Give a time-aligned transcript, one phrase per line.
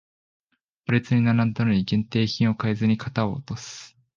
[0.87, 3.95] 行列に並んだのに限定品を買えず肩を落とす